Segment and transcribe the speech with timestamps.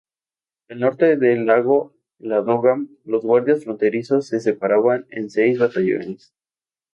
[0.69, 6.33] Al norte del lago Ladoga, los Guardias Fronterizos se separaron en seis batallones.